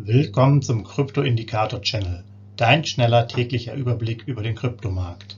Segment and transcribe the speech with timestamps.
[0.00, 2.22] Willkommen zum Krypto-Indikator-Channel,
[2.56, 5.36] dein schneller täglicher Überblick über den Kryptomarkt.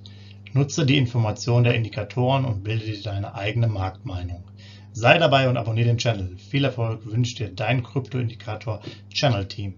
[0.52, 4.44] Nutze die Informationen der Indikatoren und bilde dir deine eigene Marktmeinung.
[4.92, 6.36] Sei dabei und abonniere den Channel.
[6.36, 9.76] Viel Erfolg wünscht dir dein Krypto-Indikator-Channel-Team.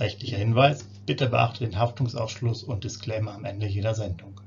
[0.00, 4.40] Rechtlicher Hinweis, bitte beachte den Haftungsausschluss und Disclaimer am Ende jeder Sendung.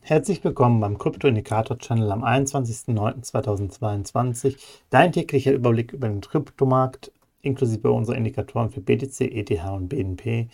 [0.00, 4.56] Herzlich willkommen beim Krypto-Indikator-Channel am 21.09.2022.
[4.88, 7.12] Dein täglicher Überblick über den Kryptomarkt
[7.42, 10.48] inklusive unserer Indikatoren für BTC, ETH und BNP.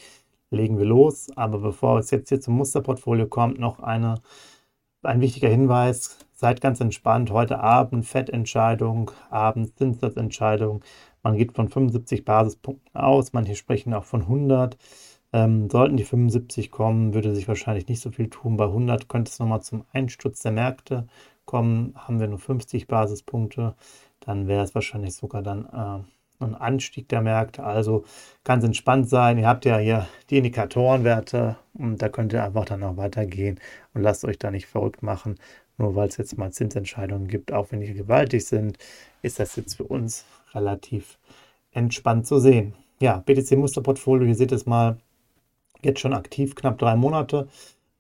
[0.50, 1.28] Legen wir los.
[1.36, 4.20] Aber bevor es jetzt hier zum Musterportfolio kommt, noch eine,
[5.02, 6.18] ein wichtiger Hinweis.
[6.32, 7.30] Seid ganz entspannt.
[7.30, 10.82] Heute Abend Fettentscheidung, Abend Zinssatzentscheidung.
[11.22, 13.32] Man geht von 75 Basispunkten aus.
[13.32, 14.76] Manche sprechen auch von 100.
[15.32, 18.56] Ähm, sollten die 75 kommen, würde sich wahrscheinlich nicht so viel tun.
[18.56, 21.06] Bei 100 könnte es nochmal zum Einsturz der Märkte
[21.44, 21.94] kommen.
[21.96, 23.74] Haben wir nur 50 Basispunkte,
[24.20, 26.04] dann wäre es wahrscheinlich sogar dann äh,
[26.40, 27.64] ein Anstieg der Märkte.
[27.64, 28.04] Also
[28.44, 29.38] ganz entspannt sein.
[29.38, 33.60] Ihr habt ja hier die Indikatorenwerte und da könnt ihr einfach dann noch weitergehen
[33.94, 35.36] und lasst euch da nicht verrückt machen.
[35.78, 38.78] Nur weil es jetzt mal Zinsentscheidungen gibt, auch wenn die gewaltig sind,
[39.22, 41.18] ist das jetzt für uns relativ
[41.72, 42.74] entspannt zu sehen.
[43.00, 44.96] Ja, BTC-Musterportfolio, hier seht ihr es mal,
[45.82, 47.48] jetzt schon aktiv, knapp drei Monate.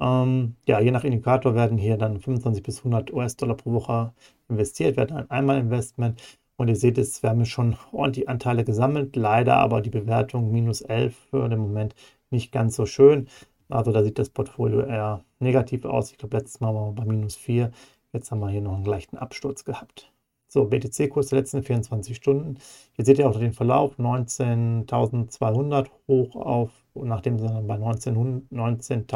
[0.00, 4.12] Ähm, ja, je nach Indikator werden hier dann 25 bis 100 US-Dollar pro Woche
[4.48, 6.20] investiert, werden ein Einmal-Investment.
[6.56, 10.80] Und ihr seht es, wir haben schon ordentlich Anteile gesammelt, leider aber die Bewertung minus
[10.80, 11.94] 11 für den Moment
[12.30, 13.28] nicht ganz so schön.
[13.68, 16.12] Also da sieht das Portfolio eher negativ aus.
[16.12, 17.70] Ich glaube, letztes Mal waren wir bei minus 4.
[18.12, 20.10] Jetzt haben wir hier noch einen leichten Absturz gehabt.
[20.48, 22.58] So, BTC-Kurs der letzten 24 Stunden.
[22.92, 29.06] Hier seht ihr auch den Verlauf, 19.200 hoch auf, nachdem es dann bei 19.000 19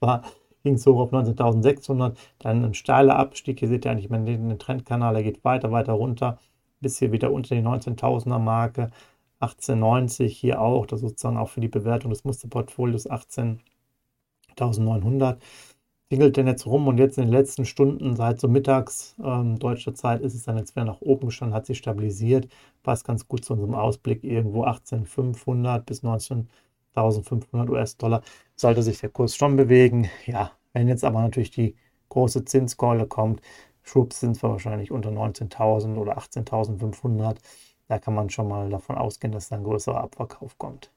[0.00, 0.22] war,
[0.64, 5.16] ging es hoch auf 19.600, dann ein steiler Abstieg, hier seht ihr eigentlich den Trendkanal,
[5.16, 6.38] er geht weiter, weiter runter,
[6.80, 8.90] bis hier wieder unter die 19.000er Marke,
[9.40, 15.38] 1890 hier auch, das sozusagen auch für die Bewertung des Musterportfolios 18.900
[16.10, 19.94] tingelt denn jetzt rum und jetzt in den letzten Stunden, seit so mittags ähm, deutscher
[19.94, 22.48] Zeit, ist es dann jetzt wieder nach oben gestanden, hat sich stabilisiert,
[22.82, 28.22] passt ganz gut zu unserem Ausblick, irgendwo 18.500 bis 19.500 US-Dollar
[28.56, 30.10] sollte sich der Kurs schon bewegen.
[30.26, 31.76] Ja, wenn jetzt aber natürlich die
[32.08, 33.40] große Zinskeule kommt,
[33.82, 37.36] Schubs sind wir wahrscheinlich unter 19.000 oder 18.500,
[37.88, 40.92] da kann man schon mal davon ausgehen, dass da ein größerer Abverkauf kommt.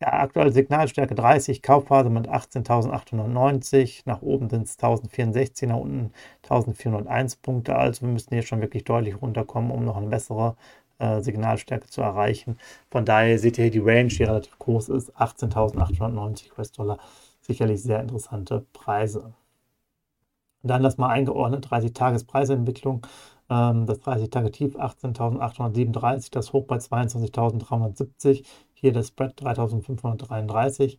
[0.00, 6.12] Ja, aktuell Signalstärke 30, Kaufphase mit 18.890, nach oben sind es 1064, nach unten
[6.42, 7.76] 1401 Punkte.
[7.76, 10.56] Also wir müssen hier schon wirklich deutlich runterkommen, um noch eine bessere
[10.98, 12.58] äh, Signalstärke zu erreichen.
[12.90, 16.98] Von daher seht ihr hier die Range, die relativ groß ist, 18.890 US-Dollar.
[17.40, 19.34] Sicherlich sehr interessante Preise.
[20.62, 23.06] Dann das mal eingeordnet, 30-Tages-Preisentwicklung.
[23.50, 28.44] Ähm, das 30-Tage-Tief 18.837, das Hoch bei 22.370.
[28.74, 30.98] Hier der Spread 3.533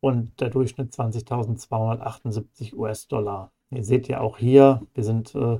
[0.00, 3.50] und der Durchschnitt 20.278 US-Dollar.
[3.70, 5.58] Ihr seht ja auch hier, wir sind äh,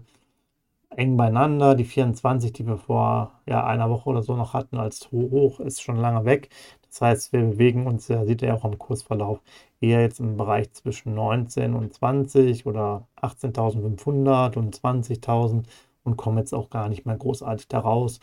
[0.90, 1.74] eng beieinander.
[1.74, 5.82] Die 24, die wir vor ja, einer Woche oder so noch hatten als Hoch, ist
[5.82, 6.50] schon lange weg.
[6.90, 9.40] Das heißt, wir bewegen uns, ja, sieht ja auch am Kursverlauf,
[9.80, 15.64] eher jetzt im Bereich zwischen 19 und 20 oder 18.500 und 20.000
[16.02, 18.18] und kommen jetzt auch gar nicht mehr großartig da raus.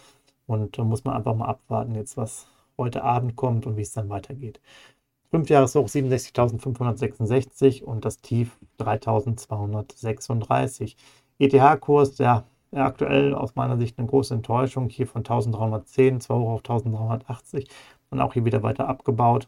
[0.47, 2.47] Und da muss man einfach mal abwarten, jetzt was
[2.78, 4.59] heute Abend kommt und wie es dann weitergeht.
[5.31, 10.95] 5 Jahreshoch 67.566 und das Tief 3.236.
[11.39, 14.89] ETH-Kurs, ja, aktuell aus meiner Sicht eine große Enttäuschung.
[14.89, 17.67] Hier von 1310, zwar hoch auf 1380
[18.09, 19.47] und auch hier wieder weiter abgebaut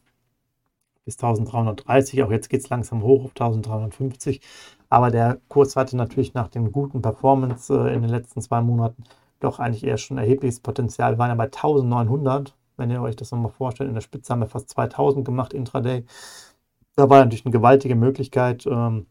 [1.06, 2.24] bis 1330.
[2.24, 4.42] Auch jetzt geht es langsam hoch auf 1350.
[4.90, 9.03] Aber der Kurs hatte natürlich nach den guten Performance äh, in den letzten zwei Monaten
[9.40, 11.14] doch eigentlich eher schon erhebliches Potenzial.
[11.14, 13.88] Wir waren ja bei 1900, wenn ihr euch das nochmal vorstellt.
[13.90, 16.06] In der Spitze haben wir fast 2000 gemacht intraday.
[16.96, 19.06] Da war natürlich eine gewaltige Möglichkeit, ähm,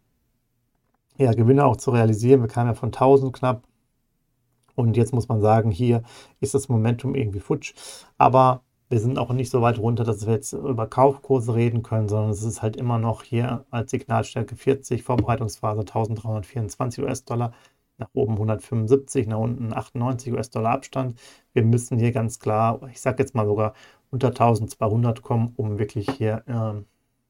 [1.17, 2.43] ja, Gewinne auch zu realisieren.
[2.43, 3.63] Wir kamen ja von 1000 knapp.
[4.75, 6.03] Und jetzt muss man sagen, hier
[6.39, 7.75] ist das Momentum irgendwie futsch.
[8.19, 12.09] Aber wir sind auch nicht so weit runter, dass wir jetzt über Kaufkurse reden können,
[12.09, 17.53] sondern es ist halt immer noch hier als Signalstärke 40, Vorbereitungsphase 1324 US-Dollar,
[17.99, 21.21] nach oben 175, nach unten 98 US-Dollar Abstand.
[21.53, 23.75] Wir müssen hier ganz klar, ich sage jetzt mal sogar
[24.11, 26.83] unter 1200 kommen, um wirklich hier äh,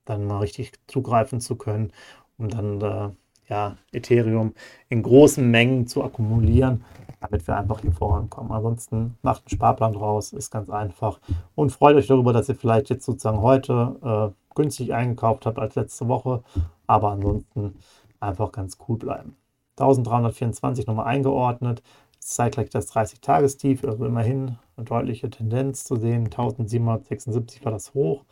[0.05, 1.93] dann mal richtig zugreifen zu können,
[2.39, 3.11] um dann äh,
[3.49, 4.55] ja, Ethereum
[4.89, 6.85] in großen Mengen zu akkumulieren,
[7.21, 8.53] damit wir einfach hier vorankommen.
[8.53, 11.21] Ansonsten macht einen Sparplan draus, ist ganz einfach
[11.55, 15.75] und freut euch darüber, dass ihr vielleicht jetzt sozusagen heute äh, günstig eingekauft habt als
[15.75, 16.43] letzte Woche,
[16.87, 17.77] aber ansonsten
[18.21, 19.37] einfach ganz cool bleiben.
[19.79, 21.83] 1324 nochmal eingeordnet,
[22.19, 26.25] zeigt gleich das 30-Tagestief, also immerhin eine deutliche Tendenz zu sehen.
[26.25, 28.25] 1776 war das Hoch,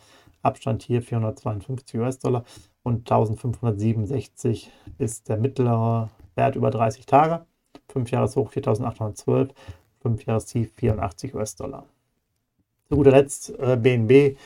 [0.42, 2.44] Abstand hier 452 US-Dollar
[2.86, 7.44] und 1567 ist der mittlere Wert über 30 Tage.
[7.88, 9.52] 5 Jahreshoch 4812,
[10.02, 11.84] 5 Jahrestief 84 US-Dollar.
[12.88, 14.36] Zu guter Letzt äh, BNB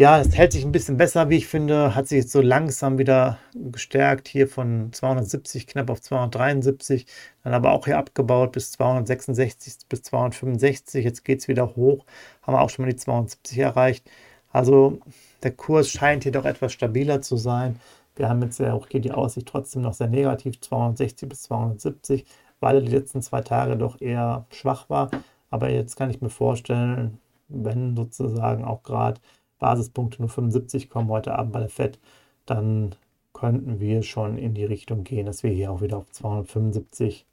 [0.00, 1.94] ja, es hält sich ein bisschen besser, wie ich finde.
[1.94, 4.28] Hat sich jetzt so langsam wieder gestärkt.
[4.28, 7.04] Hier von 270 knapp auf 273.
[7.44, 11.04] Dann aber auch hier abgebaut bis 266 bis 265.
[11.04, 12.06] Jetzt geht es wieder hoch.
[12.40, 14.10] Haben wir auch schon mal die 270 erreicht.
[14.50, 15.00] Also
[15.42, 17.80] der Kurs scheint hier doch etwas stabiler zu sein.
[18.16, 20.60] Wir haben jetzt ja auch hier die Aussicht trotzdem noch sehr negativ.
[20.60, 22.24] 260 bis 270,
[22.60, 25.10] weil er die letzten zwei Tage doch eher schwach war.
[25.50, 29.20] Aber jetzt kann ich mir vorstellen, wenn sozusagen auch gerade
[29.58, 31.98] Basispunkte nur 75 kommen heute Abend bei der FED,
[32.46, 32.94] dann
[33.32, 37.26] könnten wir schon in die Richtung gehen, dass wir hier auch wieder auf 275,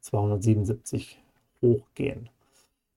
[0.00, 1.18] 277
[1.60, 2.28] hochgehen.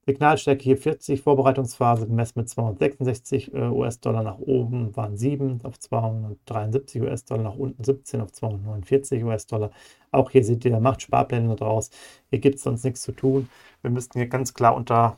[0.08, 7.02] Signalstärke hier 40, Vorbereitungsphase gemessen mit 266 äh, US-Dollar nach oben waren 7 auf 273
[7.02, 9.72] US-Dollar, nach unten 17 auf 249 US-Dollar.
[10.12, 11.90] Auch hier seht ihr, macht Sparpläne draus.
[12.30, 13.50] Hier gibt es sonst nichts zu tun.
[13.82, 15.18] Wir müssten hier ganz klar unter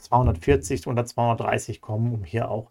[0.00, 2.70] 240, unter 230 kommen, um hier auch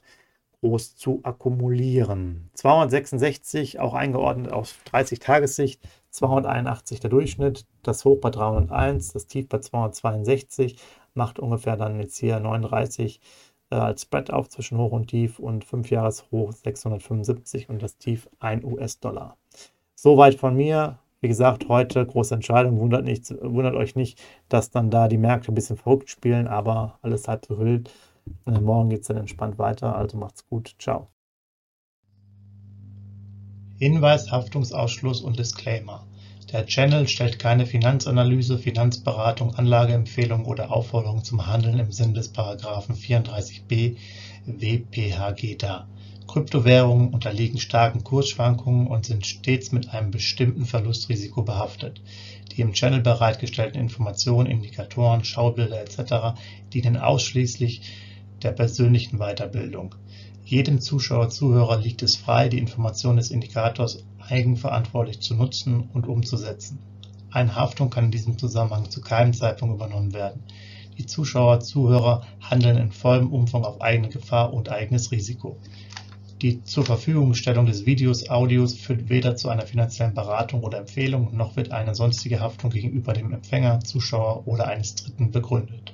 [0.62, 2.50] groß zu akkumulieren.
[2.54, 5.80] 266 auch eingeordnet auf 30-Tagessicht,
[6.12, 10.78] 281 der Durchschnitt, das Hoch bei 301, das Tief bei 262,
[11.14, 13.20] macht ungefähr dann jetzt hier 39
[13.72, 18.30] äh, als Spread auf zwischen Hoch und Tief und 5 Jahreshoch 675 und das Tief
[18.40, 19.38] 1 US-Dollar.
[19.96, 21.00] Soweit von mir.
[21.24, 22.80] Wie gesagt, heute große Entscheidung.
[22.80, 24.20] Wundert, nicht, wundert euch nicht,
[24.50, 27.92] dass dann da die Märkte ein bisschen verrückt spielen, aber alles halb so wild.
[28.48, 30.76] Äh, morgen geht es dann entspannt weiter, also macht's gut.
[30.80, 31.10] Ciao.
[33.78, 36.06] Hinweis, Haftungsausschluss und Disclaimer.
[36.52, 42.94] Der Channel stellt keine Finanzanalyse, Finanzberatung, Anlageempfehlung oder Aufforderung zum Handeln im Sinne des Paragraphen
[42.94, 43.96] 34b
[44.46, 45.88] WPHG dar.
[46.28, 52.02] Kryptowährungen unterliegen starken Kursschwankungen und sind stets mit einem bestimmten Verlustrisiko behaftet.
[52.52, 56.38] Die im Channel bereitgestellten Informationen, Indikatoren, Schaubilder etc.
[56.74, 57.82] dienen ausschließlich
[58.44, 59.96] der persönlichen Weiterbildung.
[60.52, 66.80] Jedem Zuschauer/Zuhörer liegt es frei, die Informationen des Indikators eigenverantwortlich zu nutzen und umzusetzen.
[67.32, 70.44] Eine Haftung kann in diesem Zusammenhang zu keinem Zeitpunkt übernommen werden.
[70.98, 75.56] Die Zuschauer/Zuhörer handeln in vollem Umfang auf eigene Gefahr und eigenes Risiko.
[76.42, 81.72] Die Zurverfügungstellung des Videos, Audios führt weder zu einer finanziellen Beratung oder Empfehlung, noch wird
[81.72, 85.94] eine sonstige Haftung gegenüber dem Empfänger, Zuschauer oder eines Dritten begründet